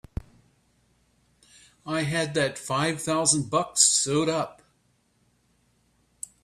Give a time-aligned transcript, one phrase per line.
[1.85, 4.63] I had that five thousand bucks sewed up!